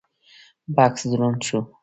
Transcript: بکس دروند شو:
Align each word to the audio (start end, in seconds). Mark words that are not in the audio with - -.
بکس 0.75 1.01
دروند 1.11 1.39
شو: 1.47 1.59